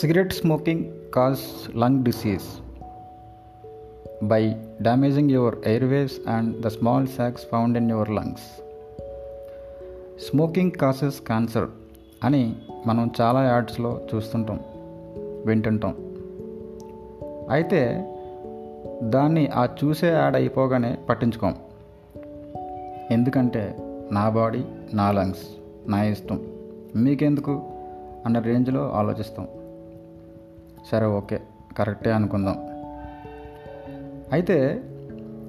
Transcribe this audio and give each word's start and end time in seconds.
Cigarette 0.00 0.32
smoking 0.32 0.84
cause 1.14 1.76
lung 1.76 2.04
disease 2.04 2.44
by 4.24 4.54
damaging 4.82 5.30
your 5.30 5.56
airwaves 5.66 6.28
and 6.28 6.60
the 6.60 6.68
small 6.68 7.06
sacs 7.06 7.46
found 7.52 7.78
in 7.78 7.90
your 7.90 8.10
lungs 8.10 8.62
smoking 10.30 10.70
causes 10.70 11.20
cancer 11.20 11.68
అని 12.24 12.56
మనం 12.86 13.10
చాలా 13.20 13.44
యాడ్స్లో 13.44 14.00
చూస్తుంటాం 14.14 14.60
వింటుంటాం. 15.46 15.94
అయితే 17.50 18.10
దాన్ని 19.02 19.48
ఆ 19.48 19.66
చూసే 19.84 20.06
యాడ్ 20.06 20.36
అయిపోగానే 20.36 20.98
పట్టించుకోం. 21.08 21.54
ఎందుకంటే 23.10 23.76
నా 24.12 24.28
బాడీ 24.28 24.64
నా 24.94 25.12
లంగ్స్ 25.12 25.56
నా 25.88 26.04
ఇష్టం. 26.04 26.46
మీకెందుకు? 26.96 27.62
అన్న 28.26 28.38
రేంజ్లో 28.38 28.90
ఆలోచిస్తాం. 28.90 29.48
సరే 30.90 31.06
ఓకే. 31.06 31.40
కరెక్టే 31.78 32.12
అనుకుందాం. 32.12 32.56
అయితే 34.32 34.82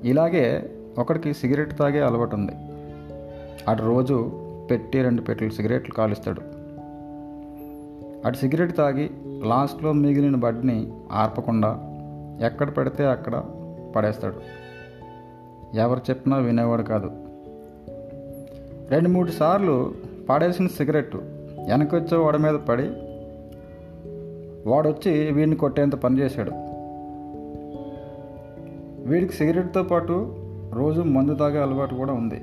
ఇలాగే 0.03 0.71
ఒకడికి 0.97 1.33
సిగరెట్ 1.33 1.77
తాగే 1.77 2.01
అలవాటు 2.01 2.35
ఉంది 2.35 2.51
అటు 3.67 3.83
రోజు 3.83 4.31
పెట్టి 4.71 5.01
రెండు 5.01 5.21
పెట్టెలు 5.21 5.49
సిగరెట్లు 5.49 5.95
కాలుస్తాడు. 5.95 6.41
అటు 8.27 8.37
సిగరెట్ 8.37 8.77
తాగి 8.77 9.09
లాస్ట్లో 9.43 9.93
మిగిలిన 9.93 10.35
బడ్ని 10.35 10.93
ఆర్పకుండా 11.11 11.79
ఎక్కడ 12.41 12.77
పెడితే 12.77 13.05
అక్కడ 13.05 13.43
పడేస్తాడు. 13.95 14.35
ఎవరు 15.77 15.99
చెప్పినా 15.99 16.37
వినేవాడు 16.37 16.83
కాదు. 16.83 17.11
రెండు 18.89 19.09
మూడు 19.09 19.31
సార్లు 19.31 19.93
పడేసిన 20.29 20.67
సిగరెట్ 20.67 21.15
వెనకొచ్చే 21.15 22.17
వాడి 22.17 22.37
మీద 22.37 22.53
పడి 22.53 23.04
వాడొచ్చి 24.65 25.31
వీడిని 25.31 25.55
కొట్టేంత 25.55 25.95
పని 25.95 26.19
చేశాడు. 26.19 26.51
వీడికి 29.09 29.33
సిగరెట్తో 29.33 29.83
పాటు 29.83 30.35
రోజు 30.73 31.01
మందు 31.01 31.35
తాగే 31.35 31.61
అలవాటు 31.61 31.95
కూడా 31.95 32.13
ఉంది. 32.13 32.39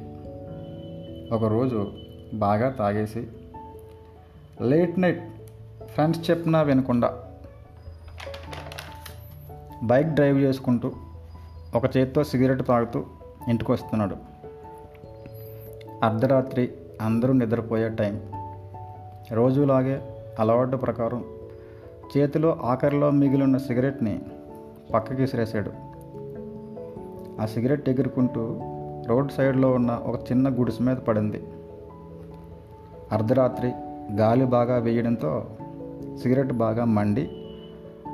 ఒకరోజు 1.34 1.92
బాగా 2.34 2.70
తాగేసి 2.70 3.26
లేట్ 4.62 4.98
నైట్ 4.98 5.22
ఫ్రెండ్స్ 5.84 6.30
చెప్పినా 6.30 6.62
వినకుండా 6.62 7.14
బైక్ 9.82 10.08
డ్రైవ్ 10.08 10.38
చేసుకుంటూ 10.38 10.92
ఒక 11.74 11.96
చేత్తో 11.96 12.24
సిగరెట్ 12.24 12.66
తాగుతూ 12.66 13.04
ఇంటికి 13.48 13.72
వస్తున్నాడు 13.72 14.16
అర్ధరాత్రి 16.02 16.70
అందరూ 17.00 17.32
నిద్రపోయే 17.32 17.88
టైం. 17.88 18.20
రోజులాగే 19.32 20.00
అలవాటు 20.38 20.76
ప్రకారం 20.76 21.24
చేతిలో 22.16 22.58
ఆఖరిలో 22.62 23.10
మిగిలిన 23.10 23.56
సిగరెట్ని 23.56 24.20
పక్కకి 24.94 25.20
విసిరేశాడు. 25.20 25.70
ఆ 27.40 27.46
సిగరెట్ 27.46 27.88
ఎగురుకుంటూ 27.88 28.60
రోడ్ 29.06 29.32
సైడ్లో 29.32 29.70
ఉన్న 29.70 29.90
ఒక 29.90 30.32
చిన్న 30.32 30.48
గుడిసె 30.48 30.84
మీద 30.84 30.96
పడింది. 30.96 31.44
అర్ధరాత్రి 33.12 33.72
గాలి 34.16 34.44
బాగా 34.44 34.76
వేయడంతో 34.76 35.50
సిగరెట్ 36.22 36.52
బాగా 36.52 36.84
మండి 36.84 37.30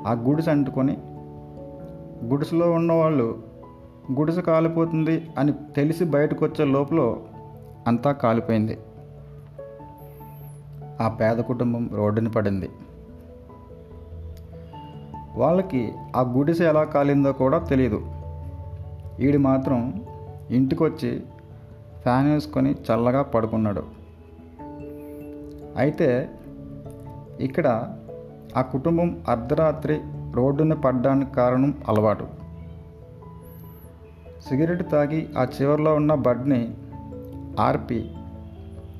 ఆ 0.07 0.11
గుడిసె 0.11 0.51
అంటుకొని 0.51 0.97
గుడిసెలో 2.25 2.71
ఉన్నవాళ్ళు 2.71 3.43
గుడిసె 4.19 4.41
కాలిపోతుంది 4.41 5.29
అని 5.37 5.53
తెలిసి 5.75 6.05
బయటకు 6.05 6.45
వచ్చే 6.45 6.65
లోపల 6.65 7.15
అంతా 7.87 8.11
కాలిపోయింది. 8.11 8.77
ఆ 11.01 11.07
పేద 11.07 11.37
కుటుంబం 11.37 11.89
రోడ్డుని 11.93 12.31
పడింది. 12.31 12.69
వాళ్ళకి 15.39 15.93
ఆ 16.15 16.21
గుడిసె 16.21 16.65
ఎలా 16.65 16.83
కాలిందో 16.83 17.31
కూడా 17.33 17.57
తెలియదు 17.59 17.99
ఈడు 19.19 19.37
మాత్రం 19.37 20.03
ఇంటికొచ్చి 20.49 21.23
ఫ్యాన్ 22.01 22.27
వేసుకొని 22.31 22.71
చల్లగా 22.71 23.21
పడుకున్నాడు. 23.21 23.83
అయితే 25.77 26.29
ఇక్కడ 27.39 27.95
ఆ 28.57 28.61
కుటుంబం 28.61 29.21
అర్ధరాత్రి 29.27 29.99
రోడ్డున 30.33 30.73
పడ్డానికి 30.73 31.31
కారణం 31.33 31.73
అలవాటు. 31.87 32.27
సిగరెట్ 34.49 34.91
తాగి 34.91 35.29
ఆ 35.37 35.43
చివరిలో 35.43 35.95
ఉన్న 35.95 36.13
బడ్ని 36.15 36.61
ఆర్పి 37.59 38.11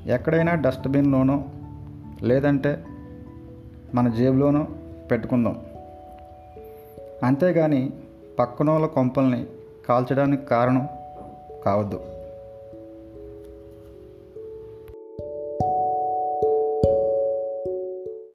ఎక్కడైనా 0.06 0.54
డస్ట్బిన్లోనో 0.54 1.44
లేదంటే 2.22 2.84
మన 3.94 4.08
జేబులోనో 4.08 4.66
పెట్టుకుందాం. 5.10 5.56
అంతేగాని 7.22 7.90
పక్కనోళ్ళ 8.38 8.86
కొంపల్ని 8.86 9.46
కాల్చడానికి 9.88 10.44
కారణం 10.46 10.88
కావద్దు. 11.66 12.00